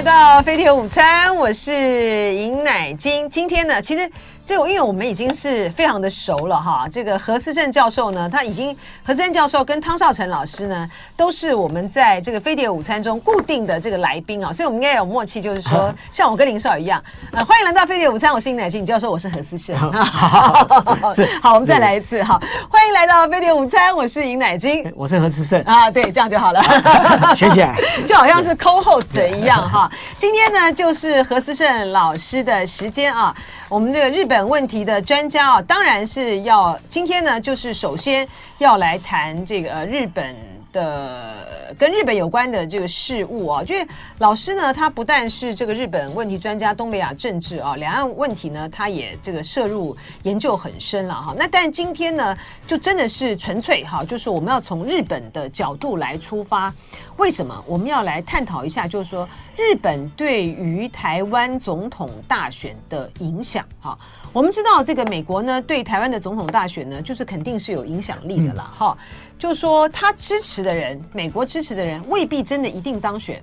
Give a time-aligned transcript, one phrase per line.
[0.00, 3.28] 来到飞碟午餐，我是尹乃金。
[3.28, 4.10] 今天呢，其实。
[4.50, 8.76] 就因为我们已经是非常的熟了哈，这个何思胜教授呢，他已经
[9.06, 17.00] 何思胜教授跟汤少成老师呢，都是我们在这个飞碟午餐中固定的这个来宾啊，所以我们应该有默契，就是说像我跟林少一样，
[17.30, 19.76] 呃，欢迎来到飞碟午餐，我是尹乃菁，你就要说我是何思胜。
[19.78, 22.36] 好，我们再来一次哈，
[22.68, 26.60] 欢迎来到飞碟午餐，我是尹乃菁， 我是何思胜啊，对，这样就好了，
[27.36, 29.88] 学起来，就好像是 co-host 一样哈。
[30.18, 33.32] 今天呢，就是何思胜老师的时间啊。
[33.68, 38.26] 我们这个日本问题的专家啊，当然是要今天呢，就是首先
[38.58, 40.36] 要来谈这个日本
[40.72, 43.62] 的跟日本有关的这个事务啊。
[43.62, 43.86] 就是
[44.18, 51.34] 老师呢，他不但是这个日本问题专家，东北亚政治啊，两岸问题呢，他也这个涉入研究很深了哈。
[51.36, 56.72] 那但今天呢，就真的是纯粹哈，就是我们要从日本的角度来出发。
[57.20, 58.88] 为什么我们要来探讨一下？
[58.88, 63.62] 就是说，日本对于台湾总统大选的影响。
[63.78, 63.96] 哈，
[64.32, 68.62] 我们知道这个美国呢，对台湾的总统大选呢，就是肯定是有影响力的了。
[68.74, 68.96] 哈，
[69.38, 73.42] 就是说他支持的人，美国支持的人未必真的一定当选。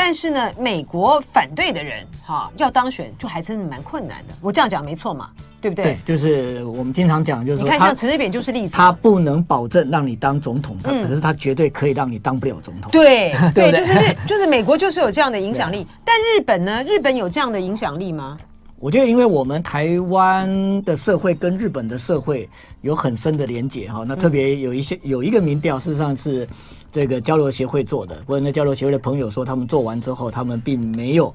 [0.00, 4.34] 但是呢，美国反对的人，哈，要当选就还真的蛮困难的。
[4.40, 5.28] 我这样讲没错嘛，
[5.60, 5.86] 对不对？
[5.86, 12.92] 对，就是我们经常讲，就是你看像陈水扁就是例子，他不能保证让你当总统，他可是他绝对可以让你当不了总统。
[12.92, 15.84] 对 对，就是日，就是美国就是有这样的影响力。
[16.04, 16.84] 但日本呢？
[16.84, 18.38] 日本有这样的影响力吗？
[18.78, 22.48] 我觉得，因为我们台湾的社会跟日本的社会
[22.82, 26.46] 有很深的连结哈，那特别有一些有一个民调，事实上是。
[26.90, 31.32] 这个交流协会做的，或者那交流协会的朋友说，他们做完之后，他们并没有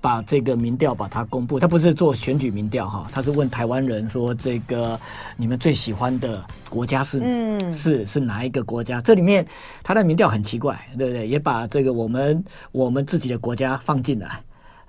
[0.00, 1.60] 把这个民调把它公布。
[1.60, 4.98] 他不是做选举民调哈，他是问台湾人说，这个
[5.36, 9.00] 你们最喜欢的国家是嗯是是哪一个国家？
[9.00, 9.46] 这里面
[9.82, 11.28] 他的民调很奇怪，对不对？
[11.28, 14.42] 也把这个我们我们自己的国家放进来。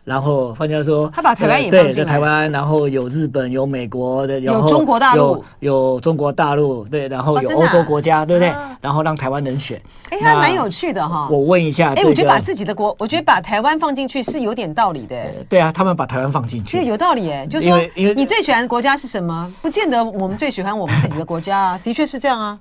[0.05, 8.53] 然后换句话说，他把台湾也对，在台湾，然后有日本，有美国的，有中国大陆，有有中国大陆，对，然后有欧洲国家，对不对？
[8.79, 9.81] 然后让台湾人选，
[10.11, 11.27] 哎，还蛮有趣的哈。
[11.31, 15.15] 我问一下，哎，我觉得把自己的国，我觉得把台湾放进去是有点道理的。
[15.49, 17.47] 对啊，他们把台湾放进去，对，有道理哎。
[17.47, 19.51] 就是说，你最喜欢的国家是什么？
[19.59, 22.59] 不见得我们最喜欢我们自己的国家啊， 的确是这样啊。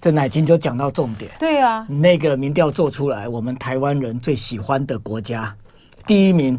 [0.00, 5.54] 这乃金就讲到重点，对啊，那个民调做出来，我们台湾人最喜欢的国家
[6.06, 6.58] 第一名。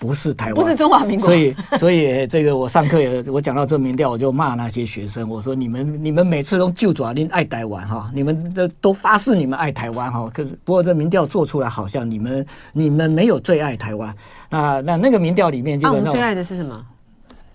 [0.00, 14.12] 不是台湾，不是中华民国，所以所以 这个我上课也我讲到这民调，我就骂那些学生，我说你们你们每次都就爪令爱台湾哈，你们都都发誓你们爱台湾哈，可是不过这民调做出来好像你们你们没有最爱台湾，
[14.48, 16.82] 那那那个民调里面基本上、啊、最爱的是什么？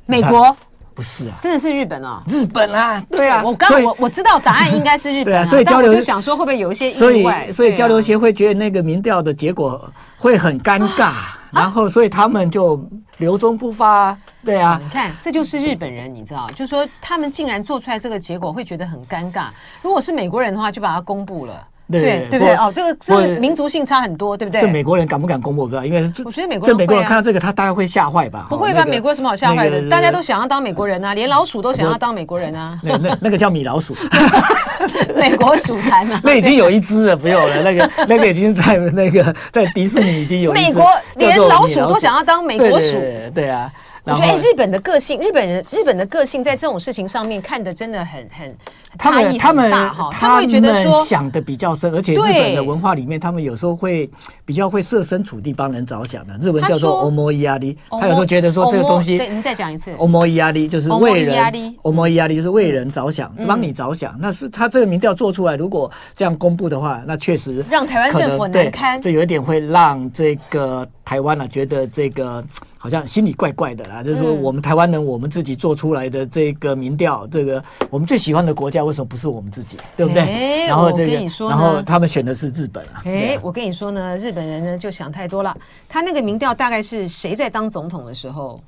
[0.06, 0.56] 美国
[0.96, 11.04] 不是啊，真的是日本啊、哦，日本啊，对啊，我刚我我知道答案应该是日本、啊，对啊，所以交流就想说会不会有一些意外，所以所以交流协会觉得那个民调的结果会很尴尬。
[11.04, 12.86] 啊然后，所以他们就
[13.18, 14.78] 留中不发，对啊。
[14.84, 19.46] 你看，这就是日本人，你知道，就是说他们竟然做出来这个结果，会觉得很尴尬。
[19.82, 21.66] 如果是美国人的话，就把它公布了。
[21.92, 22.56] 对对，对不对？
[22.56, 24.62] 哦，这个这个民族性差很多，对不对？
[24.62, 25.62] 这美国人敢不敢公布？
[25.62, 28.48] 我不知道，因为我觉得美国这美国人看到这个，他大概会吓坏吧？
[28.50, 28.86] 不会吧？
[28.86, 29.90] 美国有什么好吓坏的？
[29.90, 32.80] 大家都想要当美国人啊，连老鼠都想要当美国人啊。
[32.82, 33.96] 那那那个叫米老鼠，
[35.16, 36.20] 美国鼠坛啊。
[36.26, 37.62] 那已经有一只了，不用了。
[37.62, 40.52] 那个 那个已经在那个在迪士尼已经有。
[40.54, 42.98] 美国连老鼠都想要当美国鼠，
[43.34, 43.72] 对啊。
[44.06, 48.56] 我觉得哎，日本的个性，日本人日本的个性在这种事情上面看的真的很很
[49.00, 50.10] 差异很大哈。
[50.12, 54.08] 他们会觉得说想的比较深，而且日本的文化里面，他们有时候会
[54.46, 56.38] 比较会设身处地帮人着想的。
[56.40, 61.52] 日文叫做 omoiyari，他有时候觉得说这个东西，对，你再讲一次，omoiyari 就是为人
[61.82, 64.16] ，omoiyari 就是为人着想，帮你着想。
[64.20, 72.44] 那是他这个民调做出来，如果这样公布的话，那确实让台湾政府难堪，这有一点会让这个台湾呢觉得这个。
[72.86, 77.60] 好像心里怪怪的啦，就是说我们台湾人，我们自己做出来的这个民调，这个
[77.90, 80.68] 我们最喜欢的国家为什么不是我们自己，对不对？
[80.68, 83.02] 然后这个，然后他们选的是日本啊。
[83.06, 85.58] 哎，我跟你说呢，日本人呢就想太多了。
[85.90, 88.62] 他那个民调大概是谁在当总统的时候？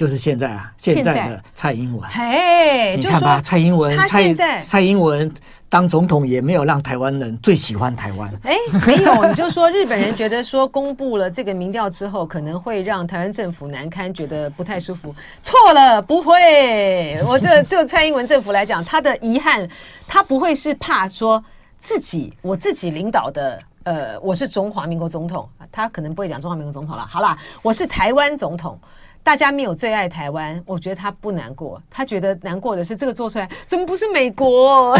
[0.00, 2.08] 就是现在啊，现在的蔡英文。
[2.08, 5.30] 哎，你看吧，蔡英文，蔡蔡英文。
[5.68, 8.28] 当总统也没有让台湾人最喜欢台湾。
[8.42, 8.56] 哎，
[8.86, 15.14] 没有，你就说日本人觉得说公布了这个民调之后，可能会让台湾政府难堪，觉得不太舒服。
[15.42, 17.22] 错了，不会。
[17.24, 19.68] 我这就蔡英文政府来讲，他的遗憾，
[20.08, 21.44] 他不会是怕说
[21.78, 27.06] 自己我自己领导的，呃，我是中华民国总统，他可能不会讲中华民国总统了。
[27.06, 28.76] 好啦，我是台湾总统。
[29.22, 34.96] 大家没有最爱台湾，我觉得他不难过，他觉得难过的是这个做出来怎么不是美国，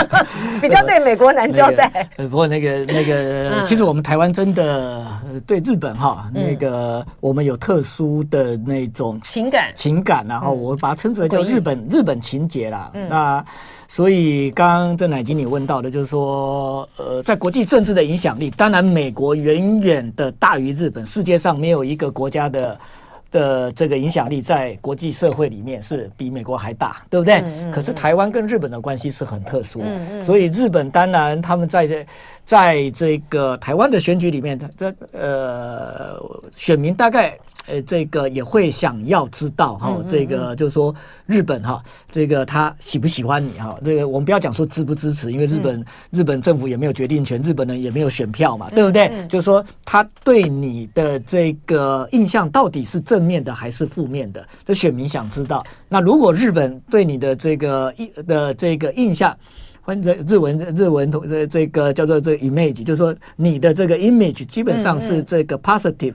[0.60, 2.08] 比较对美国难交代。
[2.16, 5.06] 呃，不过那个那个，其实我们台湾真的
[5.46, 9.70] 对日本哈，那个我们有特殊的那种情感。
[9.74, 12.90] 情感，然后我把它称之为叫日本日本情节啦。
[13.08, 13.44] 那
[13.86, 22.76] 所以刚刚郑乃经你问到的，就是说，呃，在国际政治的影响力，当然美国远远的大于日本，世界上没有一个国家的。
[23.30, 27.34] 的这个影响力在国际社会里面是比美国还大，对不对？
[27.36, 29.82] 嗯嗯、可是台湾跟日本的关系是很特殊，
[30.24, 32.06] 所以日本当然他们在这
[32.44, 36.20] 在这个台湾的选举里面，这呃
[36.54, 37.38] 选民大概。
[37.68, 40.94] 呃，这个也会想要知道哈，这个就是说
[41.26, 43.78] 日本哈，这个他喜不喜欢你哈？
[43.84, 49.10] 这个我们不要讲说支不支持，因为日本日本政府也没有决定权，日本人也没有选票嘛，对不对？
[49.28, 54.46] 就是说他对你的这个印象到底是正面的还是负面的？
[54.64, 55.62] 这选民想知道。
[55.88, 59.36] 那如果日本对你的这个印的这个印象，
[59.82, 66.14] 或者日文日文同这这个叫做这个 image，就是说你的这个 image 基本上是这个 positive。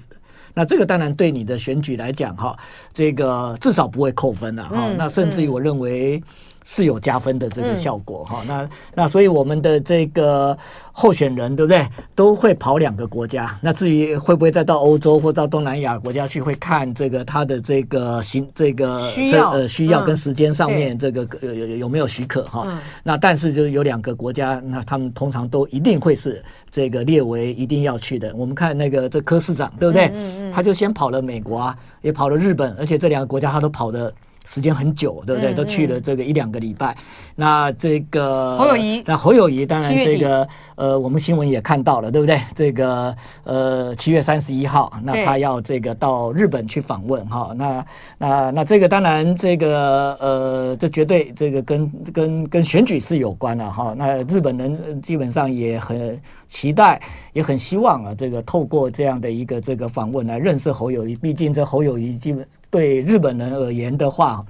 [0.53, 2.57] 那这个当然对你的选举来讲，哈，
[2.93, 4.93] 这个至少不会扣分了，哈。
[4.97, 6.21] 那甚至于我认为。
[6.63, 10.57] 是有加分的这个效果哈，那那所以我们的这个
[10.91, 13.57] 候选人对不对，都会跑两个国家。
[13.61, 22.67] 那至于会不会再到欧洲或到东南亚国家去，会看这个他的这个行这个需要呃需要跟时间上面这个有有有没有许可哈。
[23.03, 28.33] 那但是就有两个国家，那他们通常都一定会是这个列为一定要去的。
[28.35, 30.11] 我们看那个这柯市长对不对？
[30.53, 34.13] 他就先跑了美国啊，也跑了日本，而且这两个国家他都跑的。
[34.45, 35.53] 时间很久，对不对？
[35.53, 36.95] 都去了这个一两个礼拜。
[37.35, 42.39] 那这个侯友宜，那侯友宜当然这个呃，我们新闻也看到了，对不对？
[42.55, 47.51] 这个呃，七月三十一号，那他要这个到日本去访问哈。
[47.55, 47.85] 那
[48.17, 53.95] 那那这个当然这个呃，这绝对这个跟跟跟选举是有关的哈。
[53.97, 56.19] 那日本人基本上也很
[56.53, 57.01] 期待，
[57.33, 61.15] 也很希望啊，这个透过这样的一个这个访问来认识侯友谊。
[61.15, 62.47] 毕竟这侯友谊基本。
[62.69, 64.43] 对日本人而言的话，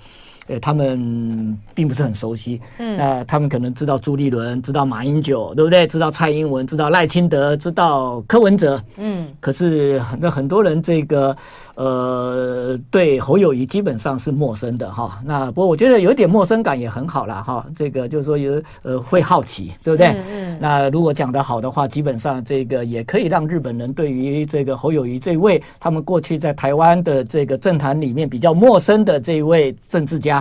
[0.48, 2.60] 呃，他们并不是很熟悉。
[2.80, 5.88] 嗯，那他们可能知道朱立伦，知道马英九，对不对？
[5.88, 8.82] 知道蔡英文，知道赖清德，知道柯文哲。
[8.98, 11.36] 嗯，可是很多很多人这个。
[11.76, 15.20] 呃，对侯友谊基本上是陌生的哈。
[15.26, 17.66] 那不过我觉得有一点陌生感也很好啦哈。
[17.76, 20.10] 这个就是说有呃会好奇，对不对？
[20.10, 20.58] 嗯嗯。
[20.62, 30.33] 那如果讲得好的话，基本上这个也可以让日本人对于这个侯友谊这位他们过去在台湾的这个政坛里面比较陌生的这一位政治家，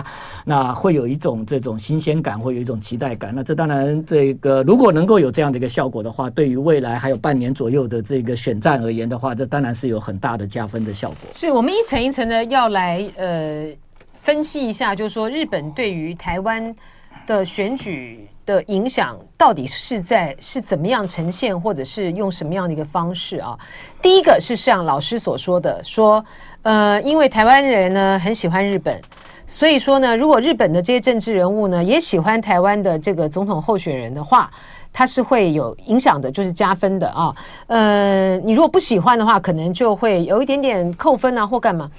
[0.45, 3.33] 那会有一种这种新鲜感，会有一种期待感。
[3.35, 11.17] 那这当然这个如果能够有这样的一个效果的话，对于未来还有半年左右的这个选战而言的话，这当然是有很大的加分的效果。
[11.33, 13.65] 是我们一层一层的要来呃
[14.13, 16.73] 分析一下，就是说日本对于台湾
[17.27, 23.57] 的选举的影响到底是在是怎么样呈现，或者是用什么样的一个方式啊？
[24.01, 26.23] 第一个是像老师所说的，说
[26.63, 28.99] 呃，因为台湾人呢很喜欢日本，
[29.45, 34.49] 所以说呢，如果日本的这些政治人物呢也喜欢台湾的这个总统候选人的话。
[34.95, 37.35] 他是会有影响的，就是加分的啊。
[37.65, 41.89] 呃，你如果不喜欢的话，可能就会有一点点扣分啊，或干嘛。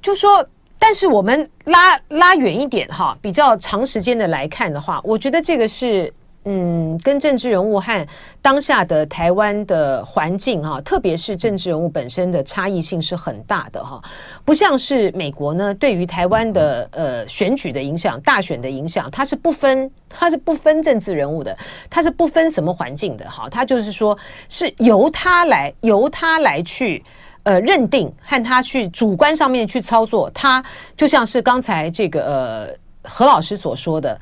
[0.00, 0.46] 就说，
[0.78, 6.14] 但是我们拉拉远一点哈，比较长时间的来看的话，我觉得这个是。
[6.48, 8.06] 嗯，跟政治人物和
[8.40, 14.00] 当下的台湾的环境哈，特别是政治人物本身的差异性是很大的哈，
[14.44, 21.58] 不像是美国呢，对于台湾的呃选举的影响、大选的影响，它是不分，它是不分政治人物的，
[21.90, 24.16] 它是不分什么环境的哈，它就是说
[24.48, 27.04] 是由他来由他来去
[27.42, 30.64] 呃认定和他去主观上面去操作，他
[30.96, 34.16] 就像是刚才这个呃何老师所说的。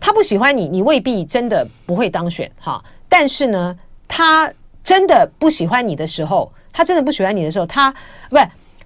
[0.00, 2.82] 他不喜欢你，你未必真的不会当选哈。
[3.08, 3.76] 但是呢，
[4.06, 4.52] 他
[4.82, 7.90] 真的不喜欢你的时候，他真的不喜欢你的时候，他
[8.30, 8.38] 不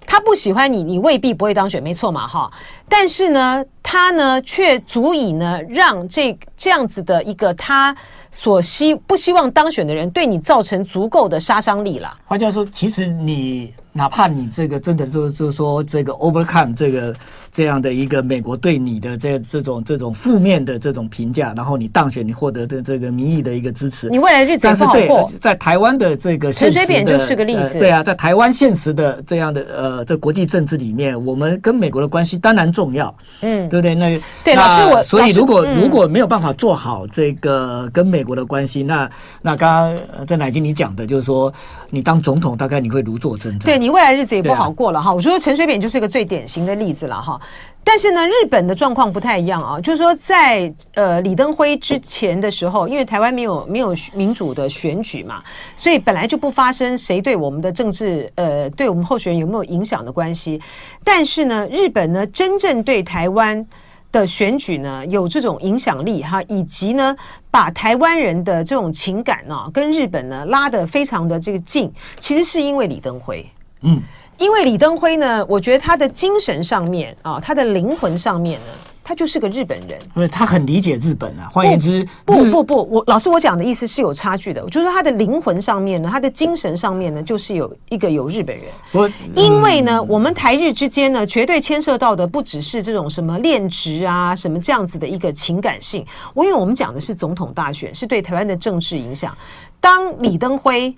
[0.05, 2.51] 他不喜欢你，你未必不会当选，没错嘛哈。
[2.89, 7.95] 但是呢，他呢却足以呢让这这样子的一个他
[8.29, 12.13] 所希不希望当选的人对你造成足够的杀伤力了。
[12.25, 17.13] 换句话说，其实你哪怕你这个真的就就是说这个 overcome 这个。
[17.55, 25.31] 这样的一个美国对你的这这种这种负面的这种评价，然后你当选，你获得的这个民意的一个支持，你未来日子不好过。
[25.39, 27.77] 在台湾的这个陈水扁就是个例子。
[27.77, 32.91] 对啊，在台湾现实的这样的呃这国际政治里面，我们跟美国的关系当然重。
[32.91, 33.93] 要，嗯，对不对？
[33.93, 39.07] 那对，那老师我所以如果、嗯、如果没有办法做好这个跟美国的关系，那
[39.43, 41.53] 那刚刚在乃金你讲的就是说，
[41.91, 45.13] 你当总统大概你会如坐针毡，对你未来日子也不好过了哈、啊。
[45.13, 47.37] 我说陈水扁就是一个最典型的例子了哈。
[47.83, 55.43] 但是呢，日本的状况不太一样啊，就是说在呃李登辉之前的时候，因为台湾没有没有民主的选举嘛，
[55.75, 60.61] 所以本来就不发生谁对我们的政治呃对我们候选人有没有影响的关系。
[61.03, 63.67] 但是呢，日本呢真正对台湾
[64.13, 67.13] 的选举呢有这种影响力哈，以及呢
[67.51, 73.45] 把台湾人的这种情感呢跟日本呢拉得非常的这个近，其实是因为李登辉，
[73.83, 74.01] 嗯。
[74.39, 78.65] 因为李登辉呢，我觉得他的精神上面啊，他的灵魂上面呢，
[79.03, 79.97] 他就是个日本人。
[80.11, 81.47] 不是他很理解日本啊。
[81.51, 84.61] 换言之，不不不，不，我老师我讲的意思是有差距的。
[84.63, 88.65] 我就是说他的灵魂上面呢，他的精神上面呢，就是有一个有日本人。
[88.91, 96.03] 我、嗯、因为呢，我们台日之间呢，绝对牵涉到的不只是这种什么恋职啊，什么这样子的一个情感性。
[96.33, 99.31] 我因为我们讲的是总统大选，是对台湾的政治影响。
[99.79, 100.93] 当李登辉。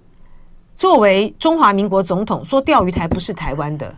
[0.78, 3.94] 作为中华民国总统，说钓鱼台不是台湾的。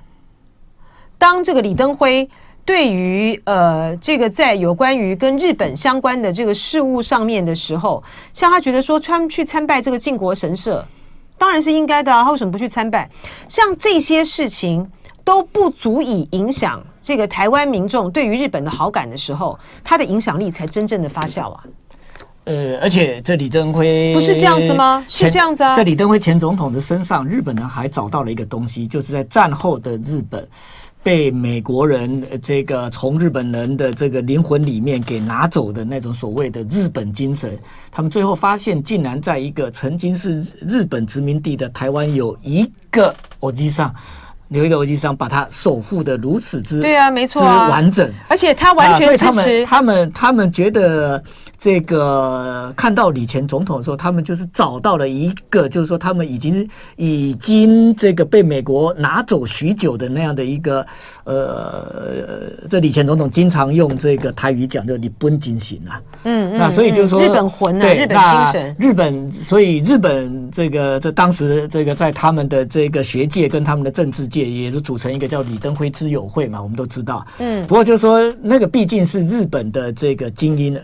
[1.18, 2.30] 当这个李登辉
[2.64, 8.04] 对于呃这个在有关于跟日本相关的这个事务上面的时候，
[8.34, 10.86] 像他觉得说他们去参拜这个靖国神社，
[11.38, 13.10] 当然是应该的啊，他为什么不去参拜？
[13.50, 14.88] 像这些事情
[15.24, 21.64] 都不足以影响这个台湾民众对于日本的好感的时候，他的影响力才真正的发酵啊。
[22.48, 25.04] 呃，而且这李登辉不是这样子吗？
[25.10, 25.76] 是这样子啊。
[25.76, 30.48] 在李登辉前总统的身上，日本人还找到了一个东西，就是在战后的日本
[31.04, 37.60] 被美国人这个从日本人的这个灵魂里面给拿走的那种所谓的日本精神。
[37.92, 43.94] 他们最后发现，竟然在一个曾经是日本殖民地的台湾，有一个欧吉桑，
[44.50, 48.14] 有一个欧吉桑把它守护的如此之对啊，没错、啊，之完整。
[48.28, 51.24] 而且他完全支持、啊、他们，他们他们觉得。
[51.60, 60.86] 这个看到李前总统的时候，他们就是找到了一个，就是说他们已经已经这个被美国拿走许久的那样的一个
[61.28, 80.80] 呃，这李前总统经常用这个台语讲，就日本精神啊，嗯，那所以就是说日本魂啊，日本精神，日本，所以日本这个这当时这个在他们的这个学界跟他们的政治界也是组成一个叫李登辉之友会嘛，我们都知道，嗯，不过就是说那个毕竟是日本的这个精英。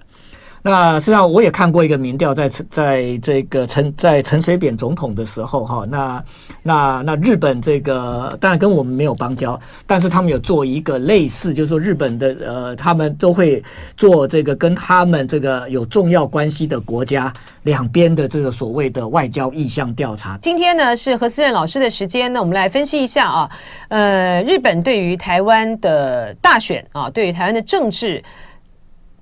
[0.66, 6.24] 那实际上我也看过一个民调，在在这个陈在陈水扁总统的时候哈，那
[6.64, 13.62] 那那日本这个当然跟我们没有邦交，但是他们有做一个类似，就是说日本的呃，他们都会
[13.98, 17.32] 做这个跟他们这个有重要关系的国家
[17.64, 20.40] 两边的这个所谓的外交意向调查。
[20.42, 23.52] 今天呢是何思正老师的时间，那我们来分析一下啊，
[23.90, 28.24] 呃，日本对于台湾的大选啊，对于台湾的政治。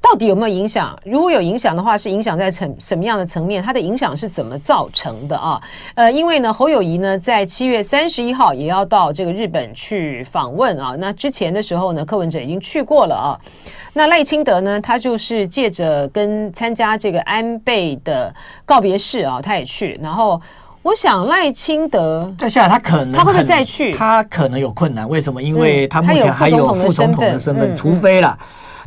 [0.01, 0.98] 到底有没有影响？
[1.05, 3.62] 如果有影响的话，是影响在层什么样的层面？
[3.62, 5.62] 它的影响是怎么造成的啊？
[5.93, 10.96] 呃，因为呢，侯友谊呢，在七月三十一号也要到这个日本去访问啊。
[10.98, 13.38] 那之前的时候呢，柯文哲已经去过了啊。
[13.93, 18.34] 那赖清德呢，他就是借着跟参加这个安倍的
[18.65, 20.00] 告别式啊，他也去。
[20.01, 20.41] 然后
[20.81, 23.93] 我想赖清德再下来，他可能他会不会再去？
[23.93, 25.08] 他可能有困难。
[25.08, 25.41] 为什么？
[25.41, 28.36] 因为他目前还有副总统的身份，除非了。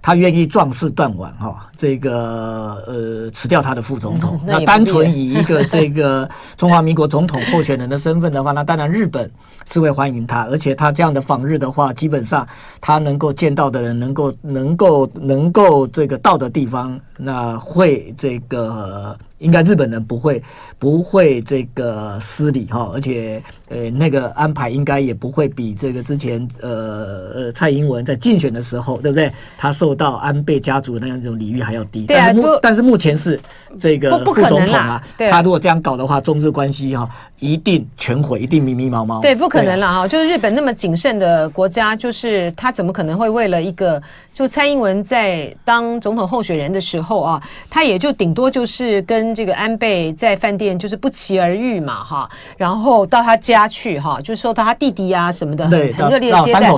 [0.04, 4.38] 他愿意壮士断腕，哈，这个呃辞掉他的副总统。
[4.44, 9.30] 嗯、那，那单纯以一个这个中华民国总统候选人的身份的话，那当然日本
[9.70, 12.46] 是会欢迎他，而且他这样的访日的话，基本上
[12.80, 19.16] 他能够见到的人，能够能够能够这个到的地方，那会这个。
[19.38, 20.42] 应该日本人不会
[20.78, 29.30] 不会这个失礼哈，而且呃那个安排应该也不会比这个之前呃呃蔡英文在竞选的时候对不对？
[29.58, 32.06] 他受到安倍家族那样这种礼遇还要低。
[32.06, 33.38] 对啊，但是目但是目前是
[33.80, 37.08] 这个副总统啊，他如果这样搞的话，中日关系哈
[37.40, 39.20] 一定全毁，一定迷迷茫茫。
[39.20, 44.00] 对，不可能了哈，就是日本那么谨慎的国家，就是他怎么可能会为了一个
[44.32, 49.24] 就蔡英文在当总统候选人的时候啊，他也就顶多就是跟。
[49.34, 56.70] 这个安倍在饭店就是不期而遇嘛，哈，然后到他家去，哈，就是说到他弟弟啊什么的，很很热烈的接待。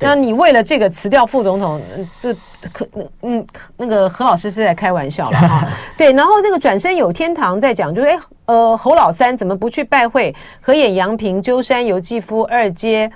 [0.00, 1.80] 那你为了这个辞掉副总统，
[2.20, 2.34] 这
[2.72, 2.86] 可
[3.22, 5.68] 嗯，那个何老师是在开玩笑了哈。
[5.96, 13.10] 对，然后这个转身有天堂在讲，就是哎，呃，侯老三怎么不去拜会河野洋平、鸠山由纪夫二阶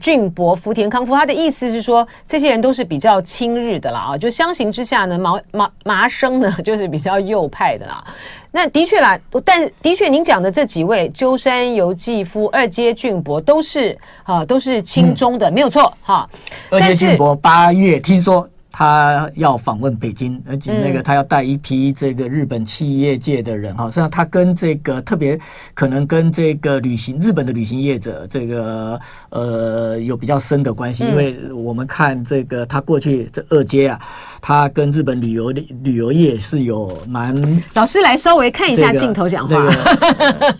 [0.00, 8.04] 俊博、福田康夫，他的意思是说，这些人都是比较亲日的啦啊，就相形之下呢，麻麻麻生呢就是比较右派的啦。
[8.50, 16.28] 那的确啦，但的确您讲的这几位，鸠山由纪夫、二阶俊博都是啊，都是亲中的，嗯、没有错哈。
[16.70, 18.48] 二阶俊博八月听说。
[18.76, 25.38] 他要访问北京，而且那个他要带一批这个日本企业界的人哈，实际上他跟这个特别
[25.74, 28.98] 可能跟这个旅行日本的旅行业者这个
[29.30, 34.00] 呃有比较深的关系，因为我们看这个他过去这二阶啊。
[34.46, 35.50] 他跟日本旅游
[35.82, 37.34] 旅游业是有蛮
[37.76, 39.56] 老师来稍微看一下镜头讲话，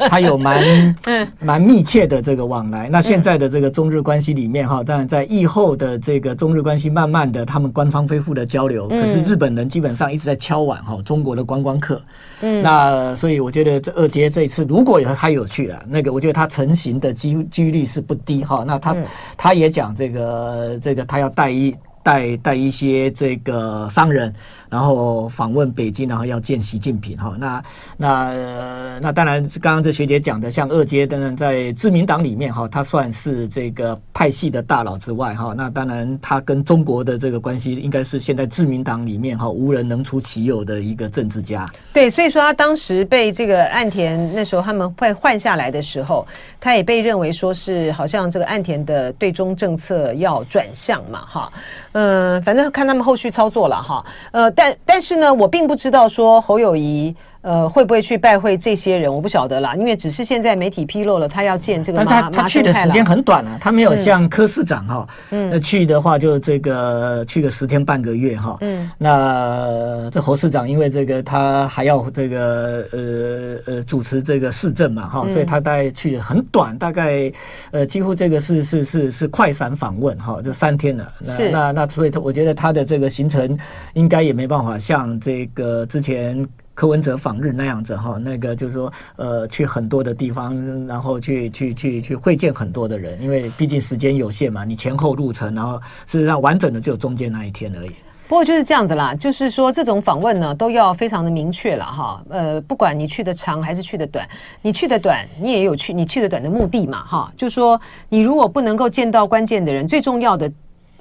[0.09, 0.97] 他有蛮
[1.39, 2.89] 蛮密切的这个往来。
[2.89, 12.01] 那现在的这个中日关系里面哈，当然在疫后的这个中日关系慢慢的他们官方恢复的交流，可是日本人基本上一直在敲碗哈中国的观光客。
[12.43, 18.65] 嗯，那所以我觉得这二阶这一次如果有他有去了，那个我觉得他成型的机几率是不低哈。
[18.67, 18.97] 那他
[19.37, 21.75] 他也讲这个这个他要带一。
[22.05, 24.31] 带带一些这个商人，
[24.75, 27.37] 然后访问北京，然后要见习近平哈。
[27.39, 27.65] 那
[27.97, 35.55] 那、那当然，刚刚这学姐讲的，像二阶等等，在自民党里面哈，他算是这个派系的大佬之外哈。
[35.57, 41.65] 那当然，他跟中国的这个关系，应该是现在自民党里面哈无人能出其右的一个政治家。
[41.93, 46.27] 对，所以说他当时被这个岸田那时候他们会换下来的时候，
[46.59, 51.53] 他也被认为说是好像这个岸田的对中政策要转向嘛哈。
[51.93, 54.05] 嗯，反正看他们后续操作了哈。
[54.33, 57.15] 呃，但但但是呢，我并不知道说侯友谊。
[57.45, 59.15] 呃，会不会去拜会这些人？
[59.15, 62.23] 我不晓得啦，因为只是现在媒体披露了，他要见这个马。
[62.23, 68.57] 他他去的时间很短啊，他没有像柯市长哈，嗯，那去的话就这个去个十天半个月哈。
[68.63, 77.31] 嗯，那这侯市长因为这个他还要这个呃呃主持这个市政嘛哈，所以他大概去的很短，大概
[77.73, 81.13] 呃几乎这个是是是是快闪访问哈，就三天了。
[81.21, 83.55] 那那那所以他我觉得他的这个行程
[83.93, 86.43] 应该也没办法像这个之前。
[86.75, 97.93] 柯文哲访日那样子哈，那个就是说，呃，去很多的地方，然后去去去去会见很多的人，因为毕竟时间有限嘛，你前后路程，然后事实上完整的只有中间那一天而已。
[98.27, 102.25] 不过就是这样子啦，就是说这种访问呢，都要非常的明确了哈。
[102.29, 104.29] 呃，不管你去的长还是去的短，
[104.61, 107.33] 你去的短，你也有去你去的短的目的嘛哈。
[107.37, 110.51] 就说你如果不能够见到关键的人，最重要的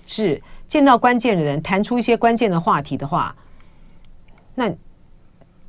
[0.05, 3.35] 是见到关键的人，谈出一些关键的话题的话，
[4.53, 4.71] 那。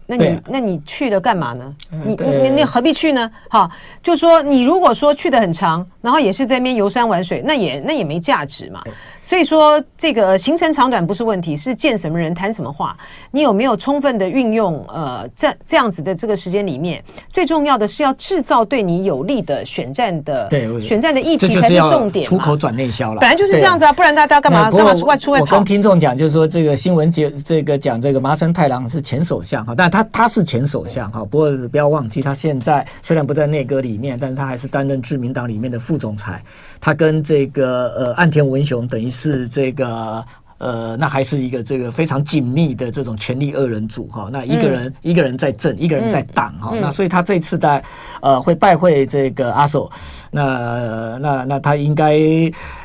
[0.06, 1.74] 那你那你去了干嘛呢？
[1.90, 3.30] 你你你何必去呢？
[3.48, 3.70] 哈，
[4.02, 8.82] 就说你如果说去的很长，然后也是在那边游山玩水，那也那也没价值嘛。
[9.24, 12.94] 所以说，这个行程长短不是问题，是见什么人谈什么话。
[13.30, 14.84] 你有没有充分的运用？
[14.92, 22.22] 呃，这这样子的这个时间里面，最重要的是要制造对你有利的选战的对选战的议题才是重点。
[22.26, 25.46] 出口转内销了，本来就是这样子啊，不然大家干嘛干嘛出外出外跑？
[25.46, 36.42] 我跟听众讲，就是说这个新闻节这个讲这个麻生太郎是前首相哈，但他他是前首相哈，不过不要忘记他现在虽然不在内阁里面，但是他还是担任自民党里面的副总裁。
[36.84, 40.22] 他跟这个呃岸田文雄等于是这个
[40.58, 44.28] 呃，那还是一个这个非常紧密的这种权力二人组哈。
[44.30, 46.72] 那一个人、嗯、一个人在政，一个人在党哈。
[46.74, 47.82] 嗯、那所以他这次在
[48.20, 49.90] 呃会拜会这个阿索。
[50.34, 52.18] 那那那他应该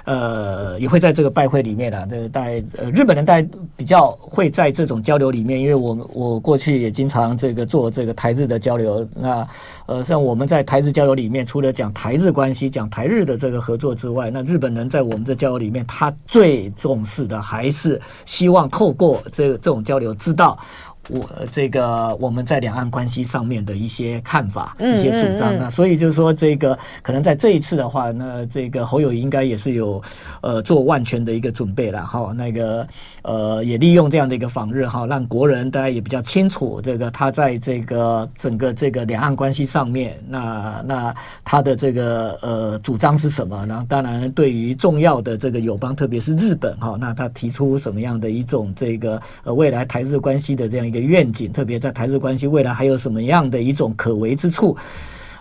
[0.06, 3.42] 呃也会在这个拜会里面的，这个带呃日本人在
[3.76, 9.08] 比较会在这种交流里面，因为我我过去也经常这个做这个台日的交流。
[9.16, 9.48] 那
[9.88, 20.56] 呃像我们在台日交流里面，除了讲台日关系、讲台日的这个合作之外，那日本人在我们这交流里面，他最重视的还是希望透过这这种交流，知道。
[21.10, 30.02] 我这个我们在两岸关系上面的一些看法、一些主张，那所以就是说，这个可能在这一次的话，那这个侯友宜应该也是有
[30.42, 32.32] 呃做万全的一个准备了哈。
[32.36, 32.86] 那个
[33.24, 43.66] 呃也利用这样的一个访日哈，让国人大家也比较清楚这个他在这个整个这个两岸关系上面，那那他的这个呃主张是什么？
[43.68, 50.99] 然后当然对于重要的这个友邦，特别是日本哈，那他提出什么样的一种这个呃未来台日关系的这样一个。
[51.00, 54.76] 愿景，特别在台日关系未来还有什么样的一种可为之处？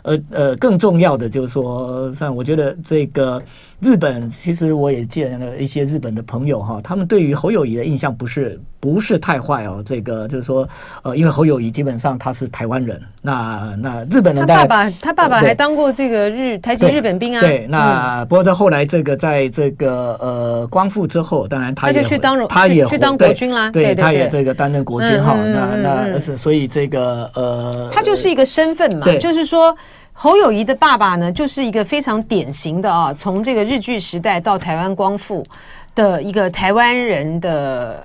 [0.02, 3.42] 呃呃，更重要的就是说，像我觉得这个
[3.80, 9.80] 日本，其实我也见了一些日本的朋友哈，他们对于侯友谊的印象不是不是太坏哦。
[9.86, 10.68] 这个就是说，
[11.02, 17.40] 呃，因为侯友谊基本上他是台湾人，那那日本人他爸爸他爸爸还当过这个日台籍日本兵啊。
[17.40, 25.34] 对，那不过在后来这个在这个呃光复之后，当然他也他就去当他也去当国军啦，对，他也这个担任国军哈。
[25.34, 25.76] 那
[26.10, 29.76] 那是所以这个呃，他就是一个身份嘛，就是说。
[30.20, 35.46] 侯友谊的爸爸呢，就是一个非常典型的啊，从这个日据时代到台湾光复
[35.94, 38.04] 的一个台湾人的。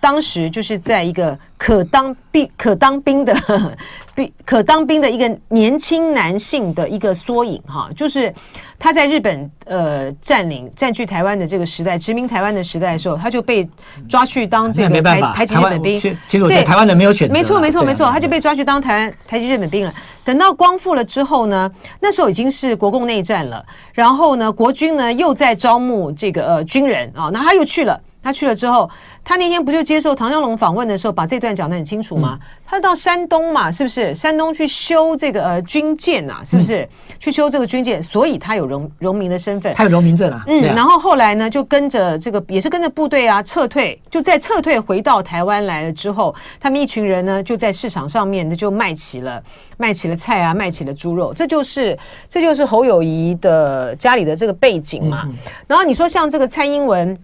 [0.00, 3.36] 当时就是在一个可当兵、可当兵的
[4.14, 8.32] 兵、可当兵的一个年轻男性的一个缩影哈，就是
[8.78, 13.68] 他在日本呃占领、占据台湾的这个时代、殖民台湾的时代的时候，他就被
[14.08, 15.98] 抓去当这个台台籍日本兵。
[15.98, 19.92] 其实我觉得台湾人没有选择，没错没错没错，他就被抓去当台湾台籍日本兵了。
[20.24, 28.00] 等到光复了之后呢，那时候已经是国共内战了，然后呢，国军呢又在招募这个呃军人啊，那他又去了。
[28.22, 28.90] 他去了之后，
[29.24, 32.38] 他那天不就接受唐湘龙访问的时候，把这段讲得很清楚吗？
[32.40, 34.14] 嗯、他到山东嘛，是不是？
[34.14, 36.82] 山东去修这个呃军舰啊，是不是？
[36.82, 40.44] 嗯、去修这个军舰，所以他有荣荣民的身份，他有荣民证啊。
[40.46, 49.42] 嗯，然后后来呢，就跟着这个也是跟着部队啊撤退，就在撤退回到台湾来了之后，他们一群人呢就在市场上面就卖起了
[49.76, 51.96] 卖起了菜啊，卖起了猪肉，这就是
[52.28, 55.22] 这就是侯友谊的家里的这个背景嘛。
[55.26, 55.34] 嗯、
[55.66, 57.16] 然后你说像这个蔡英文。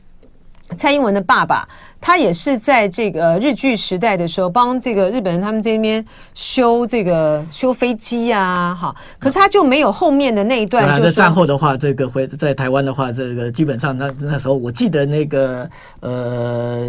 [0.77, 1.69] 蔡英文的爸爸，
[2.01, 8.95] 他也是在这个日据时代的时候，帮这个日本人他们这边修这个修飞机啊，哈。
[9.19, 10.97] 可是他就没有后面的那一段。
[10.97, 15.69] 就是战后的话，这个回在台湾的话，这个基本上那那时候，我记得那个
[16.01, 16.81] 呃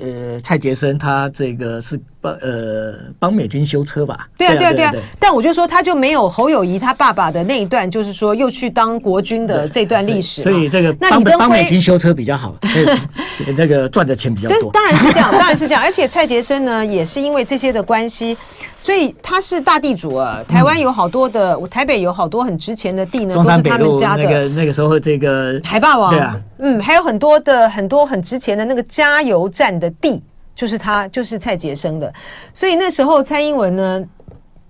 [0.00, 2.00] 呃蔡杰森，他这个是。
[2.20, 4.28] 帮呃帮美军修车吧？
[4.36, 4.94] 对啊对啊对啊！
[5.18, 10.42] 但我就说他就没有侯友谊他爸爸的那一段，就是说又去当国军的这段历史。
[10.42, 12.54] 所以这个帮帮美军修车比较好，
[13.56, 14.70] 这个赚的钱比较多。
[14.72, 15.82] 当然是这样，当然是这样。
[15.82, 18.36] 而且蔡杰生呢，也是因为这些的关系，
[18.78, 20.40] 所以他是大地主啊。
[20.48, 24.24] 台湾有好多的，台北有好多很值钱的地呢，都是他们家的。
[24.24, 30.22] 那个那个时候这个海霸王，对啊，嗯，还有很多的很多很值钱的那个加油站的地。
[30.58, 32.12] 就是他，就是蔡杰生的，
[32.52, 34.04] 所以那时候蔡英文呢，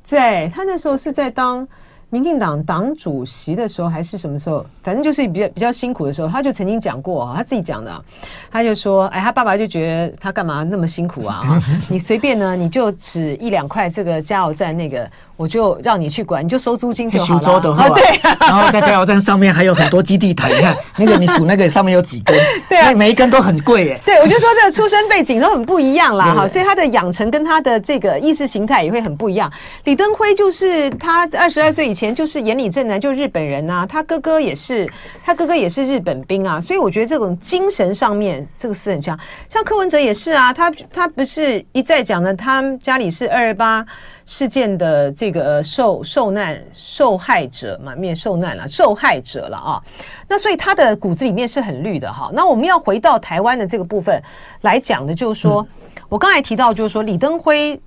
[0.02, 1.66] 在他那时候是在当
[2.10, 4.62] 民进党党主席的时候，还是什么时候？
[4.82, 8.04] 反正就是比较比较辛苦的时候，他就曾经讲过，他自己讲的，
[8.50, 11.58] 他就说：“哎，他爸爸就觉得他干嘛那么辛苦啊？
[11.88, 17.60] 你随便呢，你就只一两块这个加油站那个。”我就让你去管，你就收租金就好了。
[17.60, 18.20] 的话啊，对。
[18.40, 22.36] 然后在加油站上面还有很多基地台，你看 那个你数那个上面有几根，
[22.68, 24.00] 对啊，每一根都很贵耶。
[24.04, 29.48] 对，我就说这个出身背景都很不一样啦，哈，所以他的养成跟他的这个意识形态也会很不一样。
[29.84, 34.90] 李登辉就是他二十二岁以前就是眼里正男，就是日本人呐，他哥哥也是，
[35.24, 39.16] 他哥哥也是日本兵啊，所以我觉得这种精神上面这个是很强。
[39.48, 43.86] 像柯文哲也是啊，他他不是一再讲呢，他家里是二二八。
[44.30, 49.82] 事件的这个受受难受害者嘛，面受难了，受害者了啊。
[50.28, 52.30] 那所以他的骨子里面是很绿的哈。
[52.32, 54.22] 那我们要回到台湾的这个部分
[54.62, 57.80] 来讲的，就是说，嗯、我刚才提到，就是说李登辉，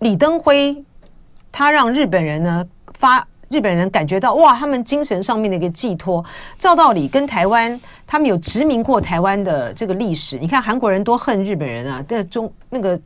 [0.00, 0.76] 李登辉
[1.52, 2.66] 他让日本人呢
[2.98, 6.24] 发日本人感觉到哇，他们精神上面的一个寄托。
[6.58, 10.38] 照道理跟台湾，他们有殖民过台湾的这个历史。
[10.38, 12.98] 你看韩国人多恨日本人啊，在中那个。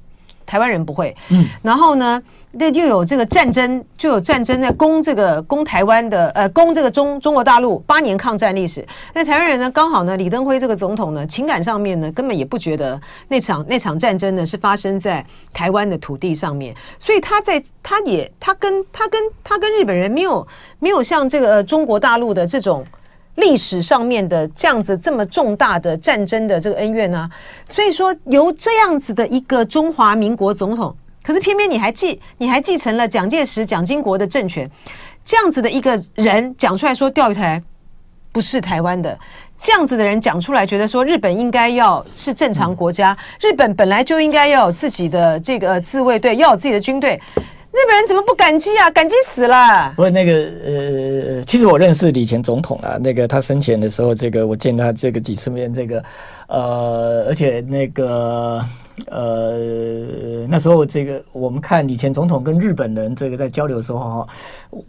[0.50, 8.84] 台湾人不会，嗯，然后呢，那又有这个战争，就有战争在攻这个攻台湾的，呃，攻这个中中国大陆八年抗战历史。
[9.14, 20.44] 那台湾人呢，刚好呢，李登辉这个总统呢，情感上面呢，根本也不觉得那场那场战争呢是发生在台湾的土地上面，所以他在他也他跟他跟他跟日本人没有
[20.80, 22.84] 没有像这个中国大陆的这种。
[23.36, 27.30] 历史上面的这样子这么重大的战争的这个恩怨呢、
[27.68, 34.70] 所以说由这样子的一个中华民国总统，可是偏偏你还继你还继承了蒋介石、蒋经国的政权，
[35.24, 37.62] 这样子的一个人讲出来说钓鱼台
[38.32, 39.18] 不是台湾的，
[39.56, 47.20] 这样子的人讲出来觉得说日本应该要是正常国家，日本本来就应该要有自己的这个自卫队，要有自己的军队。
[47.72, 48.90] 日本人怎么不感激啊？
[48.90, 49.92] 感激死了！
[49.96, 50.32] 不是那个
[50.64, 56.02] 呃，其实我认识李前总统啊，那个他生前的时候，这个我见他这个几次面，这个
[56.48, 58.60] 呃，而且那个。
[59.06, 64.28] 呃，那时候这个我们看李前总统跟日本人这个在交流的时候哈，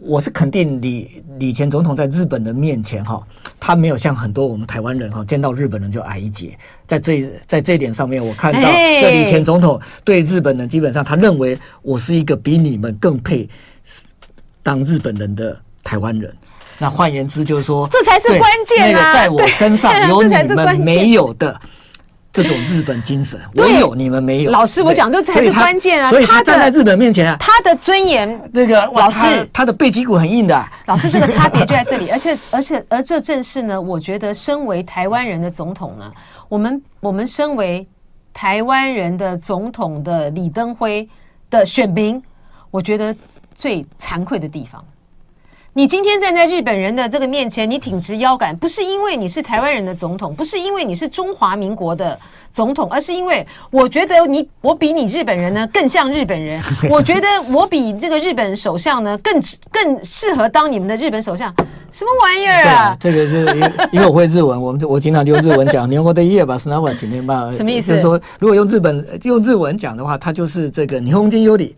[0.00, 3.22] 我是肯定李李前总统在日本人面前哈，
[3.58, 13.48] 他没有像很多我们台湾人哈见到日本人就矮一截，在这在这一点上面，我看到这李前总统对日本人基本上他认为我是一个比你们更配
[14.62, 16.32] 当日本人的台湾人。
[16.78, 19.12] 那换言之就是说，这才是关键啊！
[19.14, 21.60] 在我身上 有你们没有的。
[22.32, 24.50] 这种日本精神，我有你们没有。
[24.50, 26.08] 老师，我讲这才是关键啊！
[26.08, 30.64] 所以他站在日本面前啊，他的尊严，那个老师，他的背脊骨很硬的。
[30.86, 36.10] 老师，这个差别就在这里，而且而且而这正是呢，我觉得身为台湾人的总统呢，
[36.48, 37.86] 我们我们身为
[38.32, 41.06] 台湾人的总统的李登辉
[41.50, 42.22] 的选民，
[42.70, 43.14] 我觉得
[43.54, 44.82] 最惭愧的地方。
[45.74, 52.18] 你今天站在日本人的这个面前，你挺直腰杆，不是因为你是台湾人的总统，不是因为你是中华民国的
[52.52, 61.50] 总统，而是因为我觉得你，我比你日本人呢更像日本人， 我觉得我比这个日本首相呢更更适合当你们的日本首相。
[61.90, 62.94] 什么玩意儿啊？
[63.00, 63.46] 这个是
[63.92, 65.88] 因为我会日文，我们我经常就用日文讲。
[65.88, 67.50] 年后的夜吧，是那晚晴天吧？
[67.50, 67.92] 什么意思？
[67.92, 71.74] 就是说，如果用日本用日文讲的话，它就是这个霓虹金优里。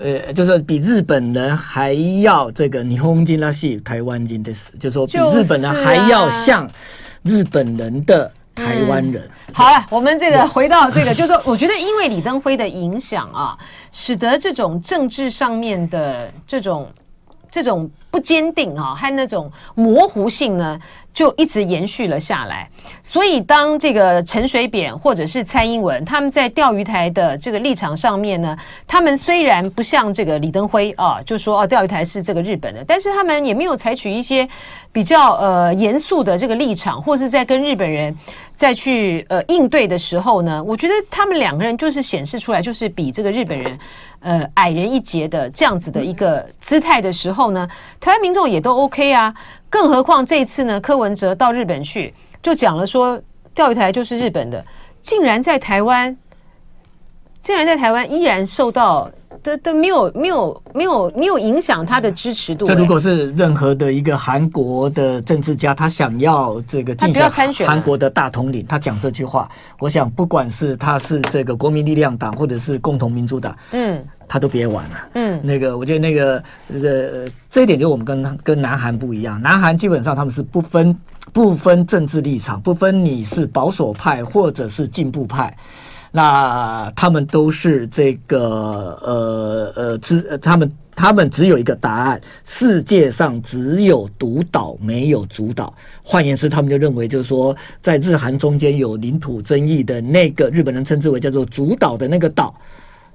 [0.00, 1.92] 呃，就是比日本人还
[2.22, 6.68] 要这个霓虹金拉西台湾金的是，就是说比日本人还要像
[7.22, 9.22] 日本人的台湾人。
[9.48, 13.56] 嗯、好了，我们这个回到这个，就是说，我觉得因为李登辉的影响啊，
[13.92, 16.90] 使得这种政治上面的这种
[17.50, 20.80] 这种不坚定啊，和那种模糊性呢。
[21.14, 22.68] 就一直延续了下来，
[23.04, 34.46] 所以当这个陈水扁或者是蔡英文他们在钓鱼台的这个立场上面呢，他们虽然不像这个李登辉啊，就说哦钓鱼台是这个日本的，但是他们也没有采取一些
[34.90, 38.12] 比较呃严肃的这个立场，或是在跟日本人
[38.56, 43.78] 再去呃应对的时候呢，我觉得他们两个人就是显示出来，就是比这个日本人
[44.24, 47.68] 呃矮人一截的这样子的一个姿态的时候呢，
[48.00, 49.32] 台湾民众也都 OK 啊。
[49.70, 53.20] 更何况这一次呢，柯文哲到日本去，就讲了说
[53.54, 54.64] 钓鱼台就是日本的，
[55.00, 56.16] 竟然在台湾，
[57.40, 59.08] 竟然在台湾依然受到。
[59.42, 62.64] 都都没有没有没有没有影响他的支持度。
[62.64, 67.12] 这如果是任何的一个韩国的政治家，他想要这个竞
[67.52, 75.08] 选韩国的大统领，他讲这句话，我想不管是他是这个国民力量党或者是共同民主党，嗯，他都别玩了。
[75.14, 80.96] 嗯，那个我觉得那个呃这一点就我们跟跟南韩不一样，南韩基本上他们是不分
[81.32, 85.56] 不分政治立场，不分你是保守派或者是进步派。
[86.16, 95.74] 那他们都是这个呃呃，只他们他们只有一个答案：世界上只有独岛，没有主岛。
[96.04, 102.54] 换言之，他们就认为，就是说，在日韩中间有领土争议的那个日本人称之为叫做主岛的那个岛，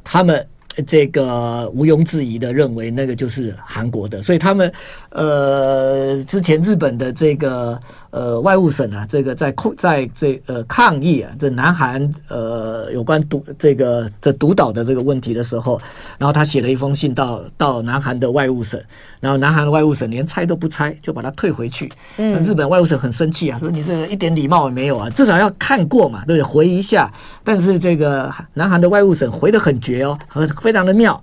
[0.03, 0.45] 他们。
[0.81, 4.71] 这个毋庸置疑的认为，那个就是韩国的，所以他们
[5.09, 7.79] 呃，之前日本的这个
[8.11, 15.81] 呃外务省啊，这个在控在这呃抗议啊，这南韩呃有关独这个这独岛的这个问题的时候，
[16.19, 18.79] 然后他写了一封信到到南韩的外务省，
[19.19, 21.91] 然后南韩的外务省连拆都不拆，就把它退回去。
[22.17, 26.43] 嗯，日本外务省很生气啊，说你这一点礼貌也没有啊，至少要看过嘛，对不对？
[26.43, 27.11] 回一下。
[27.43, 30.47] 但是这个南韩的外务省回得很绝哦，很。
[30.59, 31.21] 非常的妙，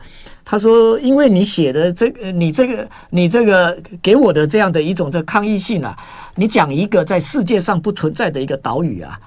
[0.48, 5.96] 他说：“因为你写的这个，你这个，你这个给我的这样的一种这抗议信啊，
[6.36, 9.18] 你讲一个在世界上不存在的一个岛屿啊，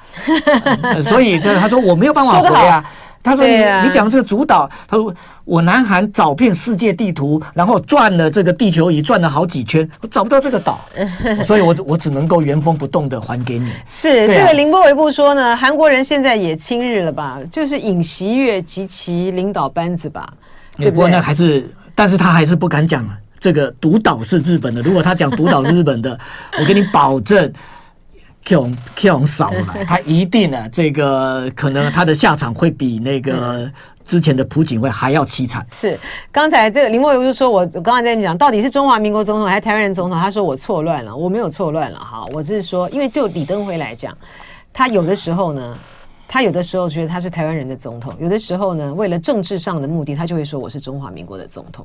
[0.82, 2.82] 嗯、 所以这他说我没有办法回啊。
[3.22, 10.80] 他说你、啊、你讲这个主岛，他说我南韩找遍世界地图，然后转了这个地球仪，转了好几圈，我找不到这个岛，
[11.44, 13.74] 所以我我只能够原封不动的还给你。
[13.90, 17.40] 是、啊、这个林波微部说呢，韩国人现在也亲日了吧？
[17.52, 20.26] 就是尹锡悦及其领导班子吧？
[20.80, 20.92] 对不对？
[20.92, 23.08] 不过呢，还是，但是他还是不敢讲
[23.40, 24.82] 这个独岛是日本的。
[24.82, 26.18] 如果他讲独岛是日本的，
[26.60, 27.52] 我给你保证。
[28.46, 33.70] Q Q 少了， 他一定呢，这个可能他的下场会比那个
[34.06, 35.64] 之前的朴槿惠还要凄惨。
[35.70, 36.00] 是，
[36.32, 40.18] 刚才这个林默游就说，我我刚才在讲，到底是中华民国总统还是台湾人总统？
[40.18, 44.18] 他说我错乱了，我没有错乱了哈，我只是说，因为就李登辉来讲，
[44.74, 45.78] 他有的时候呢，
[46.30, 51.84] 他有的时候觉得他是台湾人的总统，有的时候呢，为了政治上的目的，他就会说我是中华民国的总统，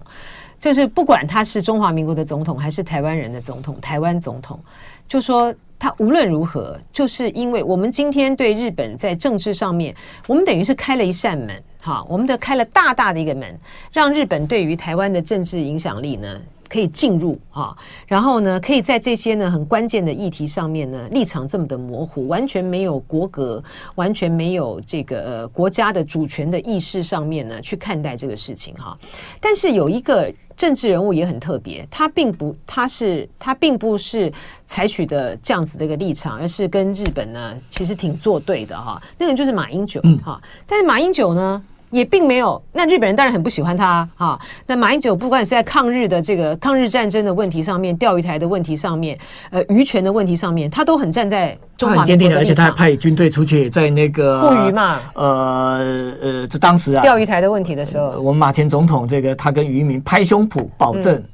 [0.61, 4.61] 就是不管他是中华民国的总统还是台湾人的总统，台湾总统，
[5.09, 5.53] 就说。
[5.77, 9.95] 他无论如何，就是因为我们今天对日本在政治上面，
[10.27, 13.55] 我们等于是开了一扇门，哈，我们的开了大大的一个门，
[13.93, 23.63] 让日本对于台湾的政治影响力呢，可以进入啊，然后呢，可以在这些呢很关键的议题上面呢，立场这么的模糊，完全没有国格，
[23.95, 28.97] 完全没有这个呃国家的主权的意识上面呢去看待这个事情哈。
[29.41, 34.33] 但是有一个政治人物也很特别，他并不，他是他并不是
[34.67, 39.01] 采取的这样子的一个立场，而是跟日本呢其实挺作对的哈。
[39.19, 41.63] 那个人就是马英九哈，但是马英九呢，
[41.95, 44.37] 也并没有，那日本人当然很不喜欢他哈。
[44.67, 49.17] 那马英九不管是在抗日的这个抗日战争的问题上面，钓鱼台的问题上面，
[49.51, 54.99] 呃，渔权的问题上面，他都很站在中华坚定的，而且他还派军队出去，在那个护渔嘛。
[55.15, 61.15] 呃呃，这当时啊，钓鱼台的问题的时候，呃、我们马前总统这个他跟渔民拍胸脯保证。
[61.15, 61.25] 嗯